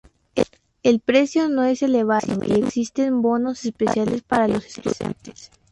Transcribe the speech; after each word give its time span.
El 0.81 0.99
precio 0.99 1.47
no 1.47 1.61
es 1.61 1.83
elevado 1.83 2.41
y 2.43 2.53
existen 2.53 3.21
bonos 3.21 3.65
especiales 3.65 4.23
para 4.23 4.47
los 4.47 4.65
estudiantes. 4.65 5.51